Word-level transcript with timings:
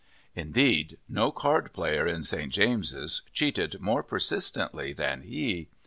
Indeed 0.35 0.97
no 1.07 1.31
card 1.31 1.73
player 1.73 2.07
in 2.07 2.23
St. 2.23 2.51
James's 2.51 3.21
cheated 3.33 3.79
more 3.79 4.01
persistently 4.01 4.93
than 4.93 5.21
he. 5.21 5.69